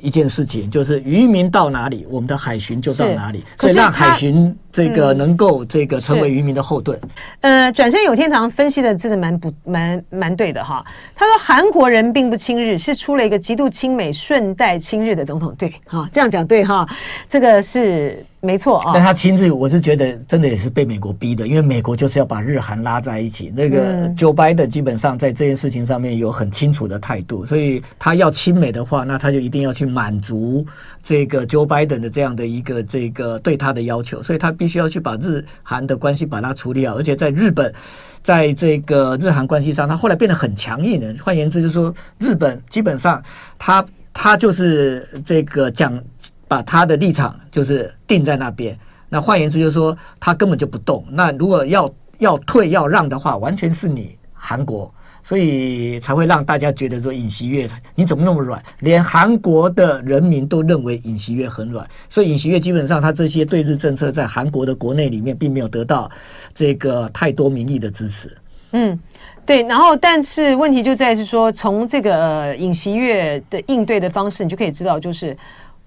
[0.00, 6.98] 一件事情，就是渔民到哪里，我们的海巡就到哪里，所以让海巡这个能够这个成为渔民的后盾。
[7.40, 10.84] 呃，转身有天堂分析的真的蛮不蛮蛮对的哈。
[11.14, 15.54] 他说韩国人并不亲日，是出了一个极度亲美顺带亲日的总统。
[15.58, 16.88] 对，哈，这样讲对哈，
[17.28, 18.24] 这个是。
[18.42, 23.52] 没错啊，但他亲自，我是觉得真的也是被美国逼的，因为美国就是要把日韩拉在一起。
[23.54, 30.64] 那个 Joe Biden 基本上在这件事情上面有很清楚的态度，所以他要亲美的话，那他就一定要去满足
[31.02, 37.70] 这个 Joe Biden 的这样的一个这个对他的要求，所以他必须要去把日韩的关系把它处理好，而且在日本，
[38.22, 41.14] 在这个日韩关系上，他后来变得很强硬的。
[41.22, 43.22] 换言之，就是说日本基本上
[43.58, 46.02] 他他就是这个讲。
[46.50, 48.76] 把他的立场就是定在那边，
[49.08, 51.06] 那换言之就是说他根本就不动。
[51.08, 58.60] 那如果要要退要让的话，完全是你韩国，所以才会让大家觉得说尹锡悦你怎么那么软？
[58.80, 66.10] 连韩国的人民都认为尹锡悦很软，所以尹锡悦基本上他这些对日政策在韩国的国内里面并没有得到
[66.52, 68.36] 这个太多民意的支持。
[68.72, 68.98] 嗯，
[69.46, 69.62] 对。
[69.62, 75.36] 然后但是问题就在于是说，从这个尹锡悦的应对的方式，你就可以知道就是。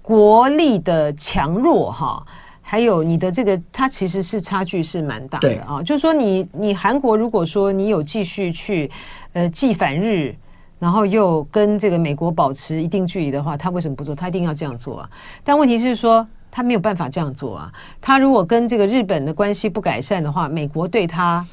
[0.03, 2.23] 国力的强弱哈，
[2.61, 5.81] 还有你的这个，它其实是差距是蛮大的啊。
[5.81, 8.91] 就是说你，你你韩国如果说你有继续去
[9.31, 10.35] 呃既反日，
[10.77, 14.13] 然后又跟这个美国保持一定距离的话，他为什么不做？
[14.13, 15.09] 他一定要这样做啊。
[15.43, 17.71] 但问题是说，他没有办法这样做啊。
[18.01, 21.43] 他如果跟这个日本的关系不改善的话，美国对他。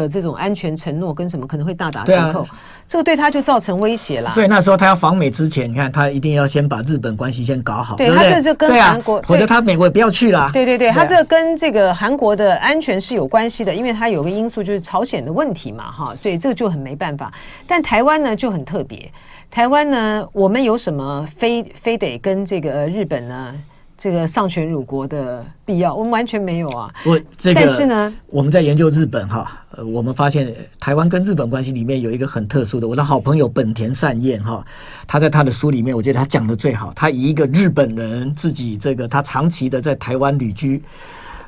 [0.00, 2.48] 的这种安全承诺跟什么可能会大打折扣，啊、
[2.88, 4.30] 这个对他就造成威胁了。
[4.30, 7.96] 所以那时候他要访美之前，你看他一定要先把日本关系先搞好。
[7.96, 10.50] 对，对，对他这就跟韩国，或者、啊、他美国也不要去了。
[10.52, 17.32] 对对对，他这跟这个韩国的安全是有关系的，因为他有个因素就是朝鲜的问题嘛，哈，所以这个就很没办法。
[17.66, 19.10] 但台湾呢就很特别，
[19.50, 23.54] 台湾呢我们有什么非非得跟这个日本呢？
[24.00, 26.88] 这个丧权辱国的必要，我们完全没有啊。
[27.04, 32.88] 我这个，但是呢，我们在研究日本哈，呃，我们发现台湾跟日本关系里面有一个很特殊的。
[32.88, 34.66] 我的好朋友本田善彦哈，
[35.06, 36.92] 他在他的书里面，我觉得他讲的最好。
[36.96, 40.82] 他以一个日本人自己这个他长期的在台湾旅居，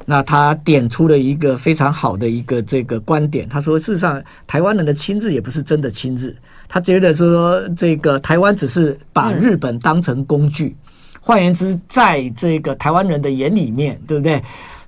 [0.07, 3.49] 那他点出了一个非常好的一个这个观点。
[3.49, 6.33] 他说，事实上台湾人的亲日也不是真的亲日，
[6.69, 10.69] 他觉得说这个台湾只是把日本当成工具。
[10.69, 10.90] 嗯
[11.21, 14.43] 换言之，在这个台湾人的眼里面，对不对？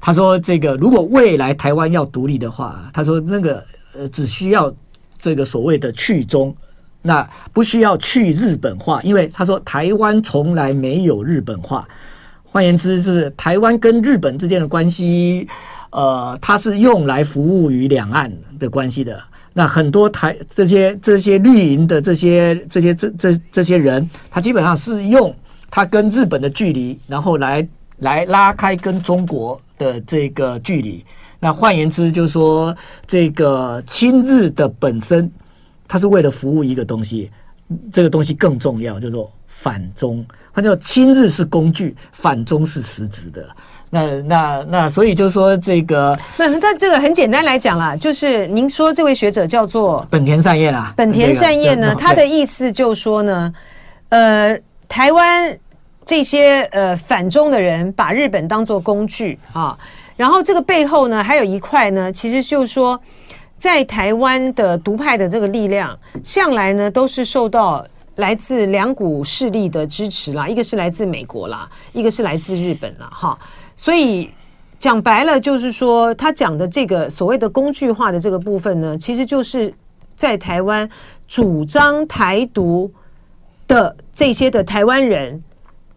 [0.05, 3.63] 他说：“这个如果未来台湾要独立的话，他说那个
[3.97, 4.75] 呃，只需要
[5.17, 6.53] 这个所谓的去中，
[7.03, 11.87] 那不需要去日本化，因为他说台湾从来没有日本化。
[12.43, 15.47] 换言之，是台湾跟日本之间的关系，
[15.91, 19.23] 呃，它是用来服务于两岸的关系的。
[19.53, 25.33] 那很多台这些这些绿营的这些这些这这这些人，他基本上是用。”
[25.75, 27.67] 他跟日本的距离，然后来
[28.01, 31.03] 来拉开跟中国的这个距离。
[31.41, 35.33] 那换言之，就是说这个亲日的本身，
[35.89, 37.31] 它是为了服务一个东西，
[37.91, 40.23] 这个东西更重要，叫做反中。
[40.53, 43.49] 它叫亲日是工具，反中是实质的。
[43.89, 53.55] 那那那，所以就是说这个，那那这个很简单来讲啦，就是您说这位学者叫做本田善彦啊，本田善彦呢，他的意思就是说呢，
[54.11, 54.61] 呃。
[54.89, 55.59] 台湾
[56.05, 59.79] 这些呃反中的人把日本当作工具啊，
[60.17, 63.01] 然后这个背后呢，还有一块呢，其实就是说，
[63.57, 67.87] 在台湾的独派的这个力量，向来呢都是受到
[68.17, 73.39] 来自两股势力的支持啦，一个是来自美国啦，一个是来自日本啦，哈，
[73.77, 74.29] 所以
[74.81, 79.73] 讲白了就是说，他讲的这个所谓的工具化的这个部分呢，其实就是
[80.17, 80.89] 在台湾
[81.29, 82.93] 主张台独。
[83.69, 85.43] 的这些的台湾人，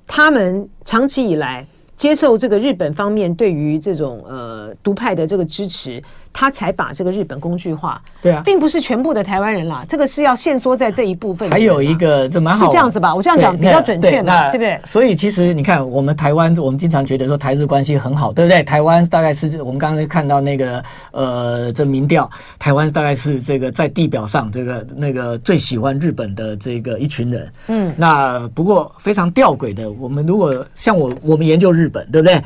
[0.08, 1.66] 他们长期以来
[1.96, 6.02] 接受这个日本方面对于这种呃独派的这个支持。
[6.38, 11.50] 他才把这个日本工具化，对啊，并不是全部的台湾人啦，这个是要限缩在这一部分。
[11.50, 13.16] 还有一个这蛮好，是这样子吧？
[13.16, 14.78] 我这样讲比较准确嘛，对不对？
[14.84, 18.62] 所以其实你看，我们台湾，我们经常觉得说台日关系很好，对不对？
[18.64, 27.54] 台湾大概是我们刚才看到那个呃这民调，台湾大概是这个在地表上这个那个最喜欢日本的这个一群人。
[27.68, 32.42] 嗯，那不过非常吊诡的，我们如果像我我们研究日本，对不对？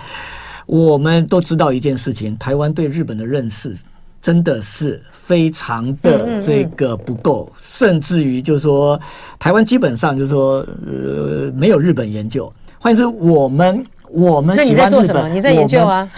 [0.70, 3.76] 我们都知道一件事情，台湾对日本的认识
[4.22, 9.00] 真的是非常的这个不够，甚至于就是说，
[9.40, 12.54] 台湾基本上就是说，呃，没有日本研究。
[12.78, 16.10] 换言之，我们我们喜欢日本，你在研究啊？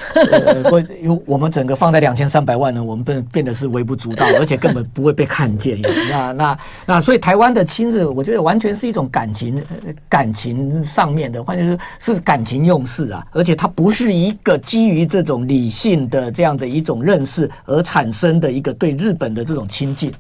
[0.72, 5.80] 我有我们整个放在两千三百万呢，我们变变得是微不足道，而且根本不会被看见。
[6.10, 9.62] 那那那，所以台湾的亲日，我觉得完全是一种感情
[10.08, 20.12] 感情上面的，或者是是感情用事啊，而且它不是一个基于这种理性的这样的一种认识而产生的一个对日本的这种亲近。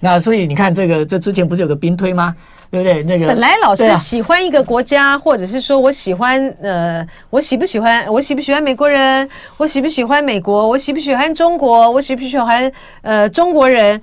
[0.00, 2.36] 那所以你看，这个这之前不是有个兵推吗？
[2.70, 3.02] 对不对？
[3.02, 9.28] 那个本来老师喜欢一个国家，啊、或者是说我喜欢呃，我喜不喜欢我喜不喜欢美国人？
[9.56, 10.68] 我喜不喜欢美国？
[10.68, 11.90] 我喜不喜欢中国？
[11.90, 12.70] 我喜不喜欢
[13.02, 14.00] 呃中国人？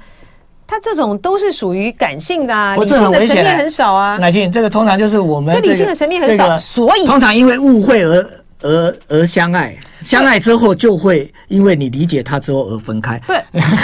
[0.68, 4.18] 他这种都是属于感性的啊，理性的层面很少啊。
[4.18, 8.28] 乃静，这个通常就是我们、这个、这理性的层面很少，这个、所以通常因为误会而
[8.64, 9.78] 而而相爱。
[10.06, 13.20] 相爱之后就会因为你理解他之后而分开。
[13.26, 13.34] 不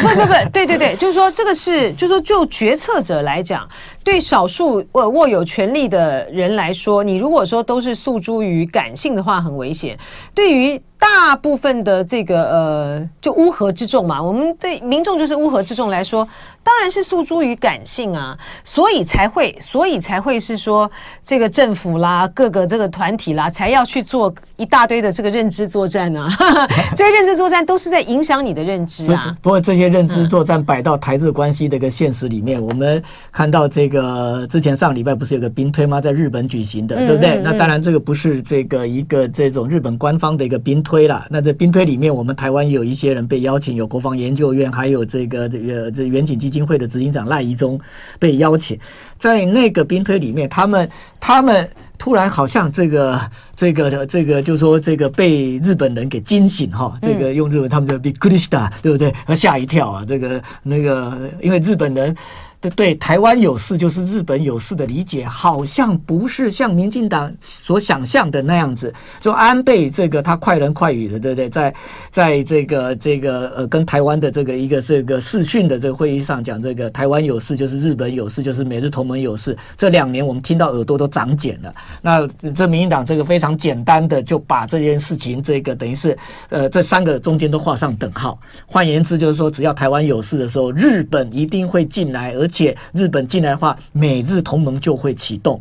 [0.08, 3.68] 不不不，对对对，就是说这个是，就是说就决策者来讲，
[4.04, 9.98] 对少数握握有权力的人来说，你如果说都是诉诸于感性的话，很危险。
[10.36, 16.28] 对于大部分的这个呃，就乌合之众嘛，我们对民众就是乌合之众来说，
[16.62, 20.90] 当然是诉诸于感性啊，所以才会，所以才会是说
[21.24, 26.11] 这个政府啦，各个这个团体啦，才要去做一大堆的这个认知作战。
[26.96, 29.36] 这些认知作战都是在影响你的认知啊。
[29.42, 33.02] 不过这些认知作战摆到台日关系的一个现实里面，我们
[33.32, 36.02] 看到这个之前上礼拜不是有个兵推吗？
[36.02, 37.40] 在日本举行的，对不对？
[37.44, 41.26] 那当然这个不是这个一个这种日本官方的一个兵推啦。
[41.30, 47.80] 那这兵推里面，我们台湾有一些人被邀请，有国防研究院，还有这个这个这远景基金会的执行长赖宜中
[48.20, 48.80] 被邀请，
[49.18, 50.90] 在那个兵推里面，他们
[51.20, 51.70] 他们。
[52.01, 53.21] 突然好像这个
[53.57, 59.13] 这个这个，就是说这个被日本人给惊醒哈，这个用日文他们叫びっくりした，对不对？
[59.27, 62.15] 他吓一跳啊，这个那个，因为日本人。
[62.62, 68.94] 对对，台湾有事就是日本有事的理解，好像不是像民进党所想象的那样子。
[69.20, 71.50] 就安倍这个他快人快语的，对不对？
[71.50, 71.74] 在
[72.12, 79.58] 在这个这个呃跟台湾的这个一个这个视讯的这个会议上讲，这个台湾有事就是日本有事，就是美日同盟有事。
[79.76, 81.74] 这两年我们听到耳朵都长茧了。
[82.00, 86.16] 那这民进党这个非常简单的就把这件事情这个等于是
[86.50, 88.40] 呃这三个中间都画上等号。
[88.68, 95.60] 换言之就是说，只要台湾有事的时候，日本一定会进来，而且日本进来的话，美日同盟就会启动。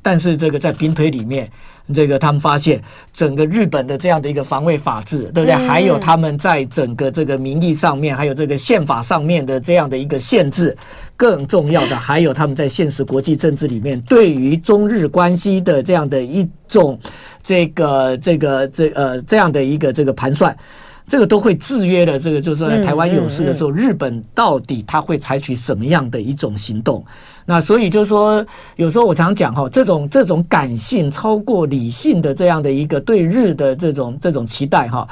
[0.00, 1.50] 但是这个在兵推里面，
[1.92, 2.80] 这个他们发现
[3.12, 5.52] 整个日本的这样的一个防卫法制，对不对？
[5.52, 10.74] 还有他们在整个这个民意上面，还有这个宪法上面的这样的一个限制。
[11.16, 16.96] 更重要的还有他们在现实国际政治里面，对于中日关系的这样的一种
[17.42, 20.56] 这个这个这呃这样的一个这个盘算。
[21.08, 27.04] 这个都会制约了，这个就是说，在台湾有事的时候，日本到底他会采取什么样的一种行动？
[27.46, 28.44] 那所以就是说，
[28.76, 35.08] 有时候我常讲哈，这种这种感性超过理性的这样的一个对日的这种这种期待哈。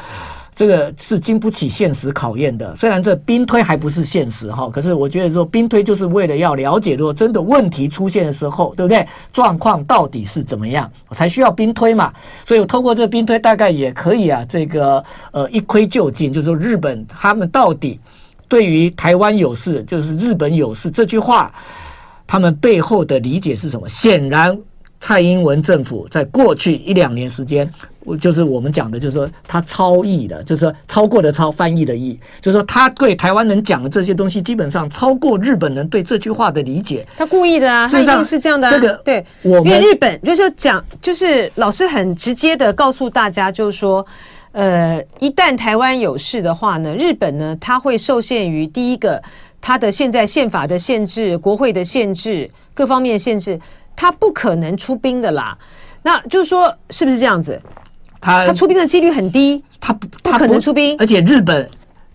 [0.56, 2.74] 这个是经不起现实考验的。
[2.74, 9.06] 虽然这兵推还不是现实哈，可是我觉得说兵推就是为了要了解，如果真的问题出现的时候，对不对？
[9.34, 12.10] 状况到底是怎么样，我才需要兵推嘛。
[12.46, 18.00] 所以我透过这兵推，大概也可以啊，这个呃一窥究竟，就是说日本他们到底
[18.48, 21.52] 对于台湾有事，就是日本有事这句话，
[22.26, 23.86] 他们背后的理解是什么？
[23.86, 24.58] 显然。
[24.98, 27.70] 蔡英文政府在过去一两年时间，
[28.14, 37.06] 就是我们讲的，就是说他超译的，就是说超过的超翻译的译，就是说他对台湾人讲的这些东西，基本上超过日本人对这句话的理解。
[37.16, 38.70] 他故意的啊，他一定是这样的啊。
[38.70, 44.04] 这个对，我们因为日本就是讲，就是老师很直接的告诉大家，就是说，
[44.52, 49.22] 呃，一旦台湾有事的话呢，日本呢，他会受限于第一个，
[49.60, 53.58] 他的现在宪法的限制、国会的限制、各方面的限制。
[53.98, 55.56] 他不可能出兵的啦，
[56.02, 57.58] 那就是说，是不是这样子？
[58.26, 61.68] 他他出兵的几率很低，他不不可能出兵，而且日本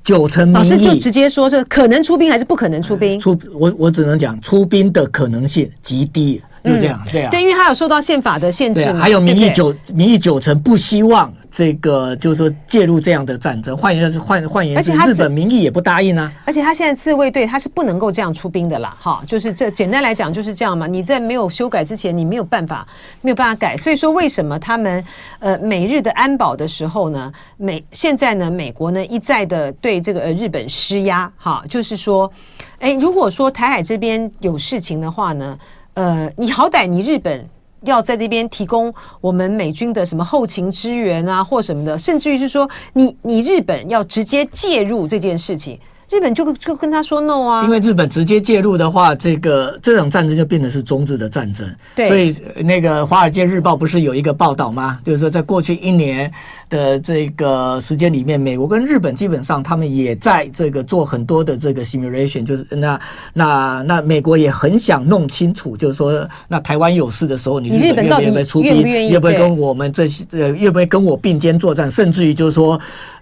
[0.04, 3.18] 九成民意，老师就直接说是可能出兵还是不可能出兵？
[3.18, 11.32] 出我我只能讲出兵的可能性极低，就这样，嗯、对啊，对，因为他有受到宪法的限制嘛，还有民意九民意九成不希望。
[11.54, 16.32] 这个就是说介入这样的战争，换言之，换换言之，日本民意也不答应啊。
[16.46, 20.88] 而且他现在自卫队他是不能够这样出兵的啦，哈，就是这简单来讲就是这样嘛。
[20.88, 22.88] 你在没有修改之前，你没有办法
[23.20, 23.76] 没有办法改。
[23.76, 25.04] 所以说，为什么他们
[25.40, 32.32] 呃美日的安保的时候呢，美现在呢美国呢一再的对这个呃日本施压，哈，就是说，
[32.80, 35.60] 哎，如果说台海这边有事情的话呢，
[35.94, 37.48] 呃，你好歹你日本。
[37.84, 45.80] 要在这边提供我们美军的什么后勤支援啊，或什么的，甚至于是说你你日本要直接介入这件事情，
[46.12, 51.66] 日本就就跟他说 no 啊，因为日本直接介入的话，这个这场战争就变得是中日的战争。
[51.96, 55.00] 对，所以那个《华尔街日报》不是有一个报道吗？
[55.06, 56.30] 就是说，在过去一年
[56.70, 63.00] 的这个时间里面，美国跟日本基本上他们也在这个做很多的这个 simulation，就是那
[63.34, 68.82] 那那美国也很想弄清楚，就是说，那台湾有事的时候，你日本愿不愿意出兵，愿
[69.22, 72.78] 不愿意跟我们这些呃，愿不愿意跟我并肩作战，甚至于就是说。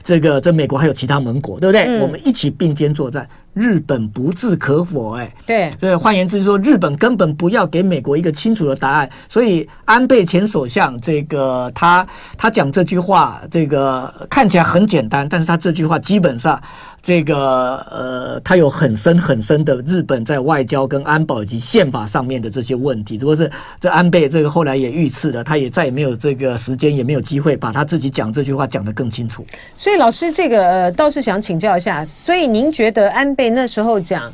[0.09, 1.83] 这个在美国还有其他盟国，对不对？
[1.83, 5.21] 嗯、我们一起并肩作战，日本不置可否、欸。
[5.21, 9.07] 哎，对，所以换言之说，日本根本不要给美国一个清楚的答案。
[9.27, 16.59] 所以安倍前首相这个他他讲这句话，这个看起来很简单，但是他这句话基本上。
[17.01, 29.45] 这个呃，他有很深很深的日本在外交跟安保以及宪法上面的这些问题，只不过是这安倍这个后来也遇刺了，他也再也没有这个时间，也没有机会把他自己讲这句话讲得更清楚。
[29.77, 34.31] 所以老师，这个呃，倒是想请教一下，所以您觉得安倍那时候讲，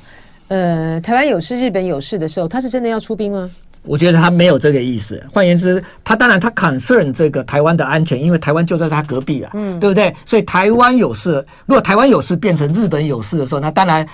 [0.47, 3.49] 呃，台湾有事，日本有事的时候，他是真的要出兵吗？
[3.85, 5.23] 我觉得他没有这个意思。
[5.31, 10.13] 换言之，他当然他 concern 这个台湾的安全，因为台湾就在他隔壁啊，嗯，对不对？
[10.25, 14.07] 所以台湾有事，如果台湾有事变成日本有事的时候，那当然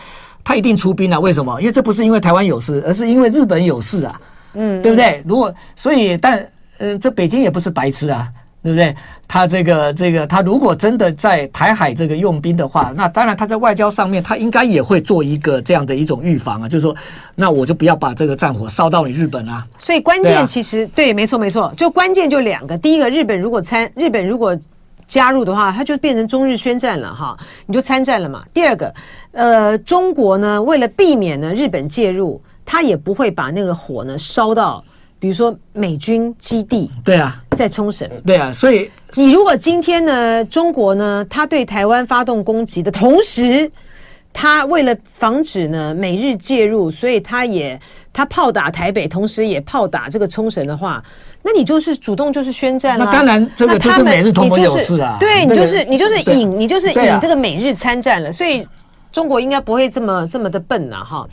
[0.44, 1.20] 他一定出兵了。
[1.20, 1.60] 为什么？
[1.62, 4.22] 因为这不是因为台湾有事，而是因为日本有事啊，
[4.54, 5.24] 嗯，对不对？
[5.26, 6.40] 如果所以，但
[6.78, 8.28] 嗯、呃，这北京也不是白痴啊。
[8.64, 8.96] 对不对？
[9.28, 16.96] 他这个这个，他如果真的在台海这个用兵的话，那当然他在外交上面，他应该也会做一个这样的一种预防啊，就是说，
[17.34, 19.66] 那我就不要把这个战火烧到你日本啊。
[19.80, 22.78] 所以关键其实对，啊、对，没错没错，就关键就两个。
[22.78, 24.56] 第一个，日本如果参日本如果
[25.08, 27.36] 加入的话，它就变成中日宣战了哈，
[27.66, 28.44] 你就参战了嘛。
[28.54, 28.94] 第二个，
[29.32, 34.84] 呃，中国呢，为了避免呢日本介入，他也不会把那个火呢烧到。
[35.22, 43.72] 比如说美军基地，对啊，在冲绳，对啊，所以你如果今天呢，中国呢，他对台湾发动攻击的同时，
[44.34, 47.80] 他为了防止呢美日介入，所以他也
[48.12, 51.04] 他炮打台北，同时也炮打这个冲绳的话，
[51.44, 53.06] 那你就是主动就是宣战了。
[53.06, 55.18] 那当然，这个就是美日同盟有事啊。
[55.20, 58.68] 对，你就是你就是引你就是引这个美日参战了，所以
[59.12, 61.28] 中国应该不会这么这么的笨呐，哈。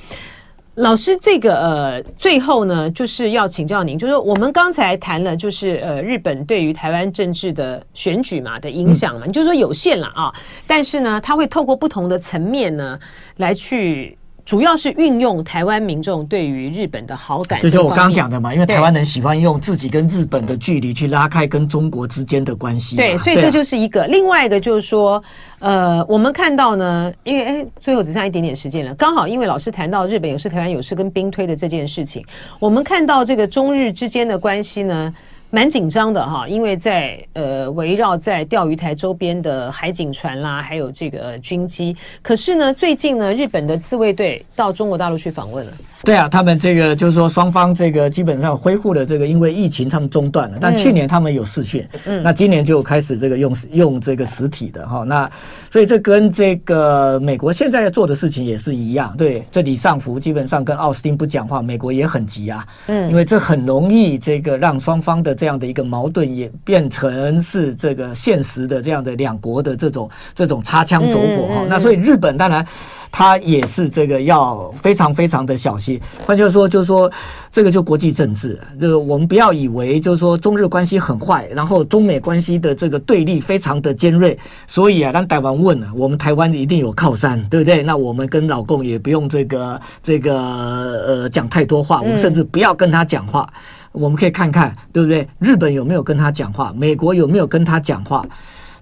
[0.79, 10.33] 老师，这个呃，最后呢，就是要请教您，就是我们刚才谈了，就是呃，日本对于台湾政治的选举嘛的影响嘛，你就说有限了啊，
[10.69, 12.97] 但是呢，它会透过不同的层面呢
[13.39, 14.17] 来去。
[14.49, 18.55] 主要是运用台湾民众对于日本的好感，这就是我刚刚讲的嘛。
[18.55, 22.97] 因为台湾人喜欢用自己跟日本的距离去拉开跟中国之间的关系。
[22.97, 24.07] 对，所以这就是一个。
[24.07, 25.23] 另外一个就是说，
[25.59, 32.25] 呃，我们看到呢，因为哎，最后只剩一点点时间了，刚好因为老师谈到日本有事，台湾有事跟兵推的这件事情，
[32.59, 35.15] 我们看到这个中日之间的关系呢。
[35.51, 41.97] 蛮紧张的哈，因为在呃围绕在钓鱼台周边的海警船啦，还有这个军机。
[42.21, 45.73] 可是呢，最近呢，日本的自卫队到中国大陆去访问了。
[46.05, 55.29] 对啊，他们这个就是说双方这个基本上恢复了这个，因为疫情他们中断了，但去年他们有试训，嗯，那今年就开始这个用用这个实体的哈，那
[55.71, 72.65] 所以这跟这个美国现在要做的事情也是一样，对，这里上福基本上跟奥斯汀不讲话，美国也很急啊，嗯，因为这很容易这个让双方的这样的一个矛盾也变成是这个现实的这样的两国的这种这种擦枪走火哈，那所以日本当然。
[73.11, 76.01] 他也是这个要非常非常的小心。
[76.27, 77.11] 换句话说，就是说，
[77.51, 87.83] 这个就国际政治，就是我们不要以为就是说中日关系很坏，然后中美关系的这个对立非常的尖锐，所以啊，让台湾问了，我们台湾一定有靠山，对不对？
[87.83, 93.49] 那我们跟老共也不用这个这个呃讲太多话，我们甚至不要跟他讲话。
[93.91, 95.27] 我们可以看看，对不对？
[95.39, 96.73] 日本有没有跟他讲话？
[96.77, 98.25] 美国有没有跟他讲话？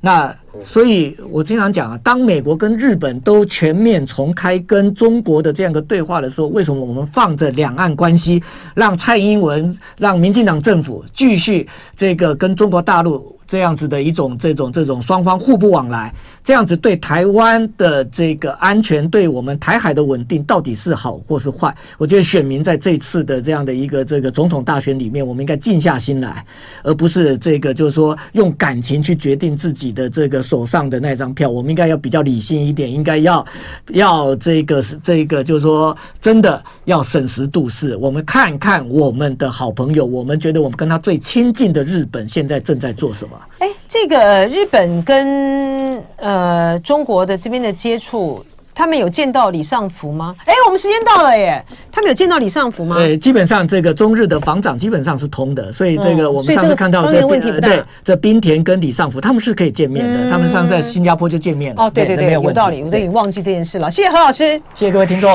[0.01, 8.43] 那所以，我经常讲啊，当美国跟日本都全面重开跟中国的这样一个对话的时候，为什么我们放着两岸关系，
[8.75, 13.35] 让蔡英文、让民进党政府继续这个跟中国大陆？
[13.49, 21.73] 这样子的一种这种这种双方互不往来，这样子对台湾的这个安全，对我们台海的稳定，到底是好或是坏？
[21.97, 26.45] 我觉得选民在这次的这样的一个这个总统大选里面，我们应该静下心来，
[26.83, 31.51] 而不是这个就是说用感情去决定自己的这个手上的那张票。
[31.51, 33.45] 我们应该要比较理性一点，应该要
[33.89, 37.97] 要这个是这个就是说真的要审时度势。
[37.97, 43.37] 我们看看我们的好朋友，我们觉得我们跟他最亲近的日本现在正在做什么。
[43.59, 48.45] 哎，这个日本跟呃中国的这边的接触，
[48.77, 50.37] 他们有见到李尚福吗？
[50.45, 52.97] 哎，我们时间到了耶，他们有见到李尚福吗？
[52.97, 57.69] 对，基本上这个中日的防长基本上是通的，所以这个我们上次看到这个问题不大。
[57.69, 61.85] 对，这滨田跟李尚福他们是可以见面的，他们上次在新加坡就见面了。
[61.85, 63.91] 哦，对对对，有道理，我都已经忘记这件事了。
[63.91, 65.31] 谢谢何老师，谢谢各位听众。